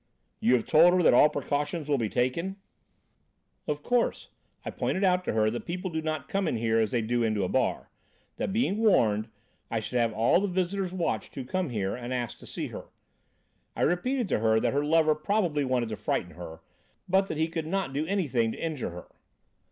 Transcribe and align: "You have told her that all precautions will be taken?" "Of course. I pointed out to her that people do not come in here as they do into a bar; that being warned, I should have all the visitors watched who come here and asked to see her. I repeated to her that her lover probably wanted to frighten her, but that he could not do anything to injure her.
"You 0.39 0.55
have 0.55 0.65
told 0.65 0.95
her 0.95 1.03
that 1.03 1.13
all 1.13 1.29
precautions 1.29 1.87
will 1.87 1.99
be 1.99 2.09
taken?" 2.09 2.55
"Of 3.67 3.83
course. 3.83 4.29
I 4.65 4.71
pointed 4.71 5.03
out 5.03 5.23
to 5.25 5.33
her 5.33 5.51
that 5.51 5.67
people 5.67 5.91
do 5.91 6.01
not 6.01 6.27
come 6.27 6.47
in 6.47 6.57
here 6.57 6.79
as 6.79 6.89
they 6.89 7.03
do 7.03 7.21
into 7.21 7.43
a 7.43 7.47
bar; 7.47 7.91
that 8.37 8.51
being 8.51 8.77
warned, 8.79 9.27
I 9.69 9.79
should 9.79 9.99
have 9.99 10.11
all 10.11 10.39
the 10.41 10.47
visitors 10.47 10.91
watched 10.91 11.35
who 11.35 11.45
come 11.45 11.69
here 11.69 11.95
and 11.95 12.11
asked 12.15 12.39
to 12.39 12.47
see 12.47 12.69
her. 12.69 12.85
I 13.75 13.83
repeated 13.83 14.27
to 14.29 14.39
her 14.39 14.59
that 14.59 14.73
her 14.73 14.83
lover 14.83 15.13
probably 15.13 15.63
wanted 15.63 15.89
to 15.89 15.97
frighten 15.97 16.31
her, 16.31 16.61
but 17.07 17.27
that 17.27 17.37
he 17.37 17.47
could 17.47 17.67
not 17.67 17.93
do 17.93 18.07
anything 18.07 18.51
to 18.53 18.57
injure 18.57 18.89
her. 18.89 19.07